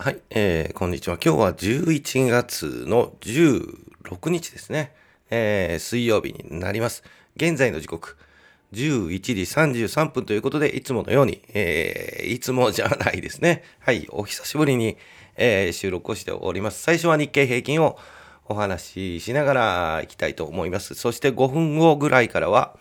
[0.00, 1.18] はい、えー、こんにちは。
[1.20, 4.94] 今日は11月の16日ですね。
[5.28, 7.02] えー、水曜日になります。
[7.34, 8.16] 現在の時刻、
[8.72, 9.32] 11時
[9.88, 13.64] 33分ということで、いつものように、えー、いつもじゃないですね。
[13.80, 14.96] はい、お久しぶりに、
[15.34, 16.80] えー、収録をしております。
[16.80, 17.98] 最初は日経平均を
[18.44, 20.94] お話ししながら行きたいと思います。
[20.94, 22.76] そして5分後ぐらいからは、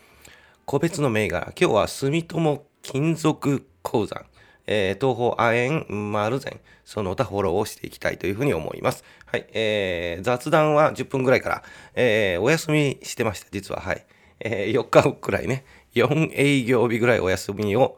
[0.66, 4.28] 個別の銘柄、今日は住友金属鉱山、
[4.68, 9.04] えー、東方亜鉛丸善、その他フォローをしていきたいというふうに思います。
[9.26, 11.64] はい、えー、雑談は10分ぐらいから、
[11.96, 13.82] えー、お休みしてました、実は。
[13.82, 14.06] はい。
[14.40, 17.98] え、4日くらいね、4営業日ぐらいお休みを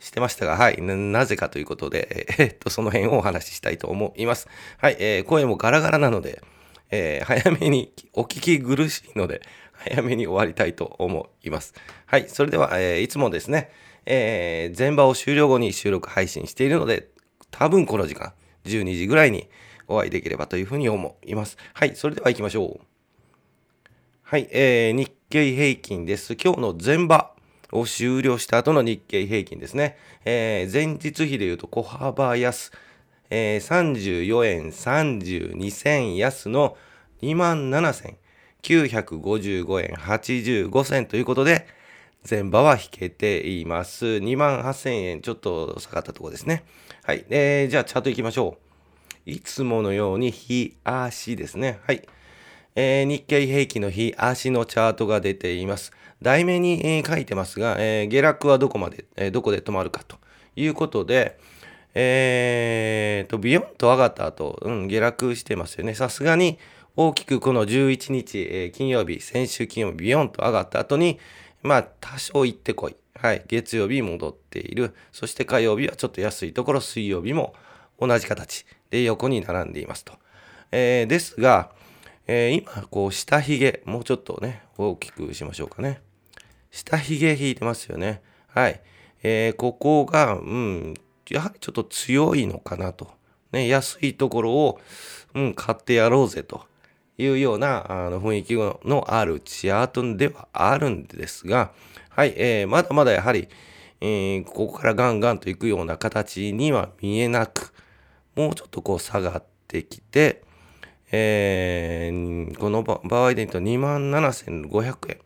[0.00, 4.48] してましたが、はい、なぜかということで、えー、っと、その辺をお話ししたいと思います。
[4.78, 6.42] はい、え、声もガラガラなので、
[6.90, 11.74] えー、早めにお聞き苦しいので、早めに終わりたいと思います。
[12.06, 13.70] はい、それでは、えー、いつもですね、
[14.06, 17.08] えー、前場を終了後に収録配信しているので、
[17.50, 18.32] 多分この時間、
[18.64, 19.48] 12時ぐらいに
[19.86, 21.56] お会いできればというふうに思います。
[21.74, 22.84] はい、それでは行きましょう。
[24.22, 26.34] はい、えー、日経平均です。
[26.34, 27.32] 今日の前場
[27.72, 29.98] を終了した後の日経平均ですね。
[30.24, 32.70] えー、前日比で言うと小幅安、
[33.30, 36.76] えー、34円32銭安の
[37.22, 41.66] 27,955円85銭ということで、
[42.28, 44.06] 前場は引けています。
[44.06, 46.64] 2万8000円ちょっと下がったところですね。
[47.02, 47.24] はい。
[47.30, 48.58] えー、じゃあチャート行きましょ
[49.26, 49.30] う。
[49.30, 51.80] いつものように日足ですね。
[51.86, 52.02] はい。
[52.74, 55.92] えー、日経平均の日足のチャートが出ています。
[56.22, 60.16] 題名に、えー、書いてますが、えー、下落はどこまで、え、どこで止まるかと
[60.56, 61.38] いうことで、
[61.94, 65.94] えーと、ビヨンと上がった後、うん、下落してますよね。
[65.94, 66.58] さすがに
[66.96, 71.18] 大きくこの11日、え、金曜日、先週金曜日、ビヨンと上がった後に、
[71.62, 72.96] まあ、多少行ってこい。
[73.14, 73.44] はい。
[73.48, 74.94] 月曜日戻っている。
[75.12, 77.54] そして火曜日はちょっと安いところ、水曜日も
[77.98, 80.14] 同じ形で横に並んでいますと。
[80.70, 81.70] えー、ですが、
[82.26, 86.00] えー、今、こう、下髭、もうちょっとね、大きくしましょうかね。
[86.70, 88.22] 下髭引いてますよね。
[88.48, 88.80] はい。
[89.22, 90.94] えー、ここが、うん、
[91.30, 93.10] やはりちょっと強いのかなと。
[93.52, 94.80] ね、安いところを、
[95.34, 96.66] うん、買ってやろうぜと。
[97.18, 101.72] いうようなあの雰囲気のあるチアートンではあるんですが、
[102.10, 103.48] はい、えー、まだまだやはり、
[104.00, 107.74] えー、ここからガンガンといくような形には見えなく、
[108.36, 110.42] もうちょっとこう下がってきて、
[111.10, 115.18] えー、この場合で言うと27,500円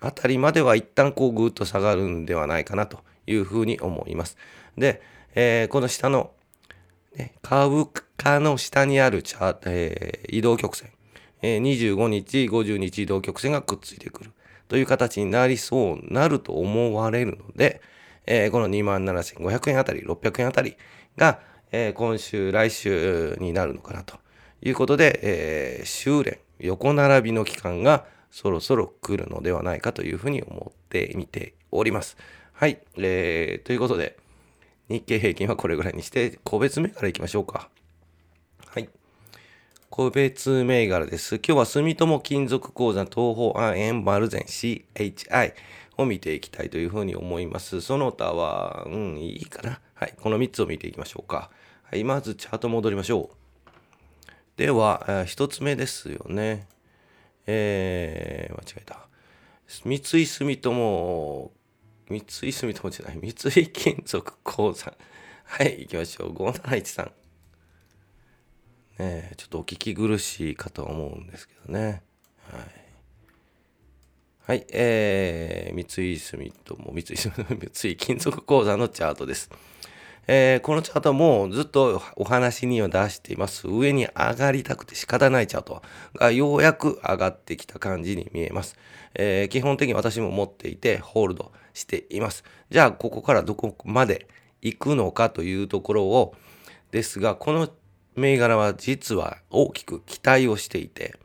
[0.00, 4.36] あたりまでは一旦こうぐっと下がるんではないかなというふうに思います。
[4.76, 5.00] で、
[5.34, 6.32] えー、この下の、
[7.16, 7.86] ね、カーブ
[8.16, 10.93] 化の下にあるチャ、えー、移動曲線。
[11.46, 14.32] え25日、50日移動曲線がくっついてくる
[14.66, 17.82] という形になりそうなると思われるので、
[18.26, 20.78] えー、この27,500円あたり、600円あたり
[21.18, 21.40] が、
[21.70, 24.16] えー、今週、来週になるのかなと
[24.62, 32.16] いうことで、えー、修練、横並びの期間がそろそろ来るのではないかというふうに思ってみております。
[32.54, 32.78] はい。
[32.96, 34.16] えー、ということで、
[34.88, 37.68] 日経平均はこれぐらいにして、個別銘柄いきましょうか。
[38.66, 38.88] はい。
[39.96, 41.36] 個別銘柄です。
[41.36, 45.54] 今日は住友金属鉱山東方亜鉛丸善 CHI
[45.96, 47.80] を見ていきたいというふうに思います。
[47.80, 49.78] その他は、うん、いいかな。
[49.94, 50.14] はい。
[50.20, 51.48] この3つを見ていきましょうか。
[51.84, 52.02] はい。
[52.02, 54.30] まずチャート戻りましょう。
[54.56, 56.66] では、1つ目ですよね。
[57.46, 59.06] えー、間違えた。
[59.68, 61.52] 三井住友、
[62.08, 64.92] 三井住友じゃない、三井金属鉱山。
[65.44, 66.32] はい、行きましょう。
[66.32, 67.23] 5713。
[68.98, 72.02] ね、ちょっとお聞き苦しいかと思うんですけどね。
[72.50, 72.84] はい。
[74.46, 79.50] はい、えー、三井住友、三井住友、三井金属鉱山のチャートです。
[80.26, 83.68] えー、このチャートもずっとお話には出しています。
[83.68, 85.82] 上に上がりたくて仕方ないチャート
[86.14, 88.76] がようやく上がってきた感じに見えます。
[89.14, 92.44] えー、基本的に私も持っていてホールドしています。
[92.70, 94.28] じゃあ、ここからどこまで
[94.62, 96.34] 行くのかというところを
[96.90, 97.68] ですが、この
[98.16, 101.16] 銘柄は実は大きく期待をしていて、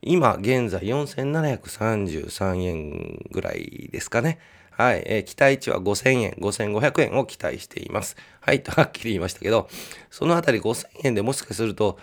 [0.00, 4.40] 今現在4733円ぐらいですかね。
[4.72, 8.16] はい、えー、期待値は5000円、5500円を期待しています。
[8.40, 9.68] はい、とはっきり言いましたけど、
[10.10, 11.98] そのあたり5000円でもしかすると、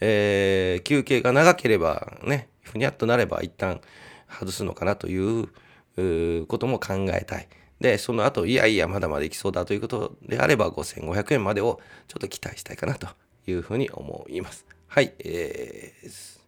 [0.00, 3.80] えー、休憩が長ければね、ふにゃっとなれば一旦
[4.28, 5.48] 外すのかなという
[6.46, 7.48] ことも考えたい。
[7.78, 13.06] で、その後、いやいや、まだまだいきそうだということであれば、5500円までをちょっと期待したいかなと
[13.46, 14.66] いうふうに思います。
[14.86, 16.38] はい、えー、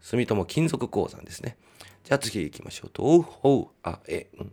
[0.00, 1.56] 住友金属鉱山ですね。
[2.04, 2.90] じゃあ次行きましょう。
[2.94, 4.52] 東方あえん。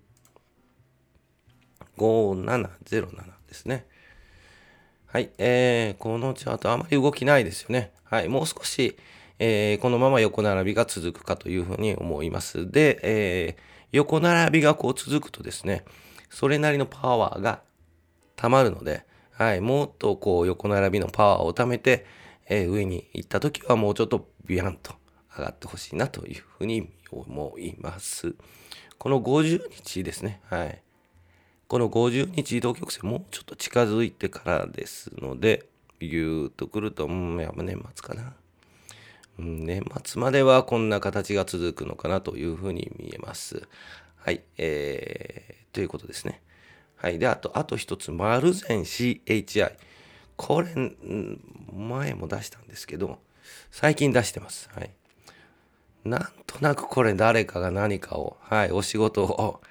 [1.97, 3.11] 5707
[3.47, 3.85] ですね。
[5.07, 7.91] はい、えー、このチャートあまり動きないですよね。
[8.05, 8.97] はい、もう少し、
[9.39, 12.71] えー、このまま横並びが続くかというふうに思います。
[12.71, 13.61] で、えー、
[13.91, 15.83] 横並びがこう続くとですね、
[16.29, 17.61] それなりのパワーが
[18.37, 19.05] 溜まるので、
[19.41, 22.05] はい、もっとこう横並びのパワーを貯めて、
[22.47, 24.93] えー、上に行った時はもうちょっとビヤンと
[25.35, 28.35] 上がってほしいなというふうに思います。
[28.99, 30.79] この50日ですね、はい。
[31.67, 35.65] この50日移動曲線もうちょっと近づいてからですので、
[35.99, 38.35] 言うとくると、うん、やっぱ年末かな。
[39.39, 43.67] 年末まではこんな形が続くのかなというふうに見えます。
[44.17, 44.43] はい。
[44.59, 46.43] えー、ということですね。
[47.01, 47.17] はい。
[47.17, 49.71] で、あと、あと一つ、マルゼン CHI。
[50.37, 50.67] これ、
[51.73, 53.19] 前も出したんですけど、
[53.71, 54.69] 最近出してます。
[54.75, 54.91] はい。
[56.03, 59.61] なんとなくこれ誰かが何かを、はい、お仕事を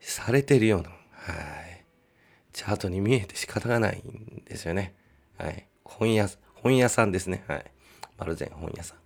[0.00, 1.32] されてるような、は
[1.62, 1.84] い。
[2.52, 4.94] チャートに見えて仕方がないんですよね。
[5.36, 5.64] はい。
[5.84, 7.44] 本屋、本屋さんですね。
[7.46, 7.64] はい。
[8.18, 8.98] 丸善本屋さん。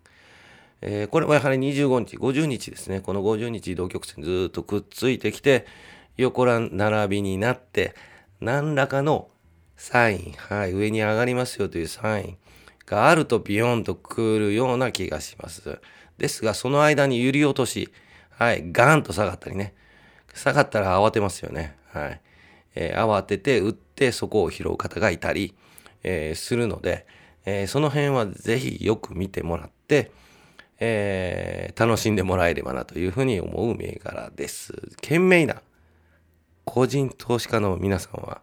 [0.81, 3.01] えー、これもやはり25日、50日ですね。
[3.01, 5.67] この50日移動曲線ずっとくっついてきて、
[6.17, 7.95] 横並びになって、
[8.41, 9.29] 何らかの
[9.77, 12.37] サイン、はい、上に上がりますよというサイン
[12.87, 15.81] があるとビヨンとくるような気がします。
[16.19, 17.93] ですが、その間に揺り落とし、
[18.31, 19.75] はい、ガーンと下がったりね。
[20.35, 21.77] 下がったら慌てますよね。
[21.93, 22.21] はい。
[22.75, 25.55] えー、慌てて打ってそこを拾う方がいたり、
[26.03, 27.07] えー、するので、
[27.45, 30.11] えー、その辺はぜひよく見てもらって、
[30.85, 34.73] え楽しんでもらえればなというふうに思う銘柄です。
[35.01, 35.63] 懸命な
[36.65, 38.43] 個人投資家の皆さんは、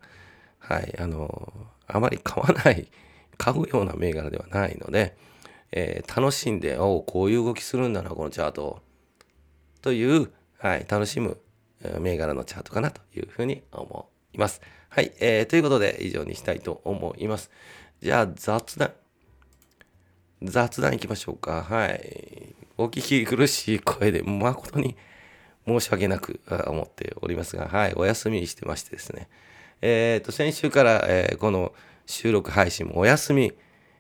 [0.60, 1.54] はい、あの、
[1.88, 2.90] あまり買わない、
[3.38, 5.16] 買うような銘柄ではないので、
[5.72, 8.82] え楽しんで、おお、こういう動きするんだな、このチャート。
[9.82, 11.40] という、はい、楽しむ
[12.00, 14.62] 銘柄のチャートかなというふうに思います。
[14.90, 17.50] はい、えー、ということで以上にしたいと思います。
[18.02, 18.94] じゃあ雑談。
[20.42, 21.64] 雑談いきましょうか。
[21.64, 22.56] はい。
[22.78, 24.98] お聞き苦しい声で誠に
[25.68, 29.28] 申し訳なく思っておりますが、はい、お休みしてましてですね。
[29.82, 31.74] えっ、ー、と、先週から、えー、この
[32.06, 33.54] 収録配信もお休み、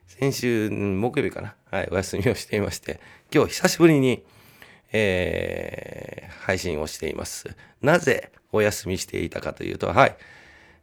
[0.08, 3.00] 先週木曜日かな、はい、お休みをしていまして、
[3.34, 4.24] 今日久しぶりに、
[4.92, 7.56] えー、配信をしています。
[7.82, 10.18] なぜお休みしていたかというと、はい、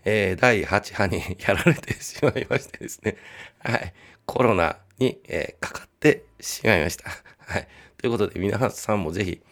[0.05, 3.17] えー、第8波に やられてしまいましてですね、
[3.59, 3.93] はい、
[4.25, 7.11] コロナに、えー、かかってしまいました。
[7.39, 7.69] はい、
[7.99, 9.43] ということで、皆さんもぜひ、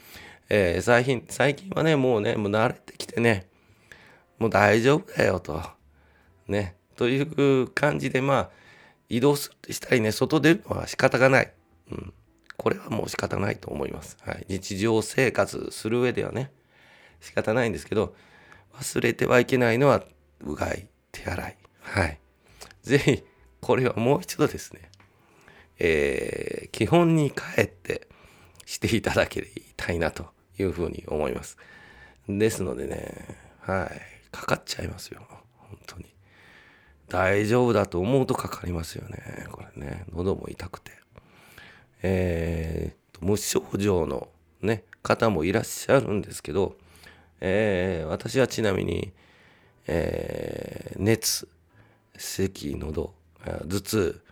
[0.48, 3.48] えー、最近、最近はね、もうね、もう慣れてきてね、
[4.38, 5.62] もう大丈夫だよと、
[6.48, 8.50] ね、という感じで、まあ、
[9.08, 11.52] 移動すしたりね、外出るのは仕方がない。
[11.90, 12.12] うん。
[12.56, 14.16] これはもう仕方ないと思います。
[14.20, 14.46] はい。
[14.48, 16.52] 日常生活する上ではね、
[17.20, 18.14] 仕方ないんですけど、
[18.74, 20.04] 忘れてはいけないのは、
[20.40, 21.56] うがい、手洗い。
[21.80, 22.18] はい。
[22.82, 23.24] ぜひ、
[23.60, 24.90] これはもう一度ですね、
[25.78, 28.08] えー、基本に帰って
[28.66, 29.46] していただけ
[29.76, 31.56] たいなというふうに思います。
[32.28, 34.00] ですのでね、はい。
[34.30, 35.22] かかっちゃいますよ。
[35.56, 36.06] 本当に。
[37.08, 39.46] 大丈夫だと思うとかかりますよね。
[39.50, 40.04] これね。
[40.12, 40.92] 喉も痛くて。
[42.02, 44.28] えー、無症状の
[44.60, 46.76] ね、方もいらっしゃるんですけど、
[47.40, 49.12] えー、私はちなみに、
[49.86, 51.48] えー、熱、
[52.16, 53.14] 咳、喉、
[53.44, 54.22] 頭痛、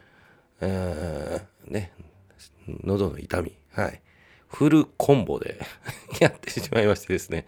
[0.61, 1.93] えー、ね、
[2.85, 4.02] 喉の痛み、はい。
[4.53, 5.61] フルコンボで
[6.21, 7.47] やってしまいましてですね、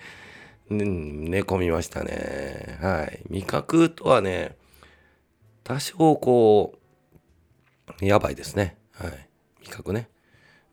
[0.69, 2.79] 寝込みましたね。
[2.81, 3.23] はい。
[3.29, 4.57] 味覚とはね、
[5.63, 6.79] 多少こ
[8.01, 8.77] う、やばいですね。
[8.93, 9.29] はい。
[9.63, 10.09] 味覚ね。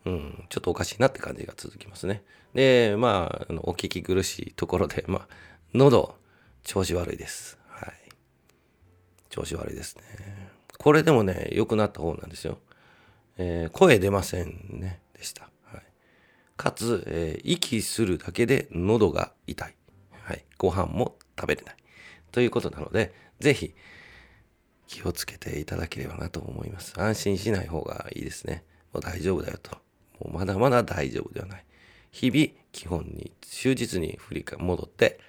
[0.05, 2.23] うん、ちょっとおかしいなって感じが続きますね。
[2.53, 5.27] で、まあ、あお聞き苦しいところで、まあ、
[5.73, 6.15] 喉、
[6.63, 7.59] 調子悪いです。
[7.67, 7.93] はい。
[9.29, 10.03] 調子悪いですね。
[10.77, 12.57] これでもね、良くなった方なんですよ。
[13.37, 15.50] えー、声出ませんね、でした。
[16.61, 19.75] かつ、えー、息するだけで喉が痛い。
[20.11, 20.45] はい。
[20.59, 21.75] ご飯も食べれない。
[22.31, 23.73] ということなので、ぜひ、
[24.85, 26.93] 気をつけていただければなと思います。
[27.01, 28.63] 安心しない方がいいですね。
[28.93, 29.71] もう大丈夫だよと。
[30.19, 31.65] もうまだまだ大丈夫ではない。
[32.11, 35.19] 日々、基本に、忠実に振りか戻って、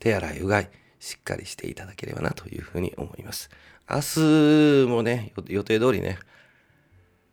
[0.00, 3.48] 手洗い、うがい、しっかりしていただければなというふうに思います。
[3.88, 6.18] 明日もね、予定通りね、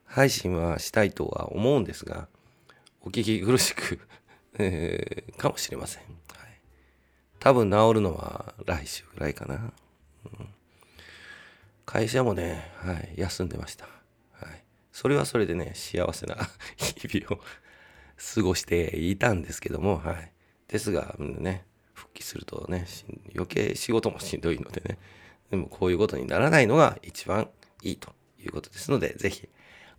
[0.05, 2.29] 配信はしたいとは思うんですが、
[3.03, 3.99] お聞き苦しく
[4.59, 6.03] えー、かもしれません。
[6.03, 6.61] はい、
[7.39, 9.73] 多分治るのは来週ぐらいかな。
[10.25, 10.47] うん、
[11.85, 13.85] 会社もね、はい、休んでました。
[14.33, 16.37] はい、それはそれでね、幸せな
[16.77, 17.43] 日々を
[18.35, 20.31] 過ごしていたんですけども、はい。
[20.67, 22.85] ですが、ね、復帰するとね、
[23.33, 24.99] 余計仕事もしんどいのでね、
[25.49, 27.49] でもこういうことにならないのが一番
[27.81, 29.49] いいということですので、ぜひ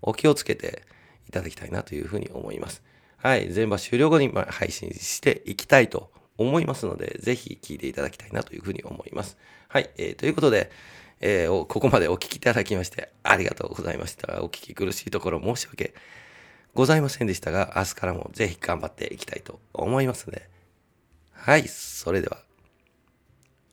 [0.03, 0.85] お気をつけて
[1.27, 2.83] いただきたいなというふうに思います。
[3.23, 3.53] はい。
[3.53, 9.39] 全場終了後に配信していきたいと思いますので、ぜひ聞いていただきたいなというふうに思います。
[9.69, 9.91] はい。
[9.97, 10.73] えー、ということで、
[11.21, 14.43] えー、ここまでお聞きいただきましてありがとうございました。
[14.43, 15.95] お聞き苦しいところ申し訳
[16.75, 20.49] ございませんでしたが、明日からもぜひ頑張っていきたいと思いますので、
[21.33, 21.69] はい。
[21.69, 22.39] それでは、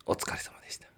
[0.06, 0.89] お疲れ様でした。